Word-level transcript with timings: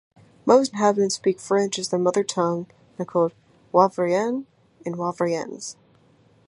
Most 0.47 0.73
inhabitants 0.73 1.13
speak 1.13 1.39
French 1.39 1.77
as 1.77 1.89
their 1.89 1.99
mother 1.99 2.23
tongue 2.23 2.65
and 2.93 3.01
are 3.01 3.05
called 3.05 3.33
"Wavriens" 3.71 4.45
and 4.83 4.95
"Wavriennes". 4.95 5.75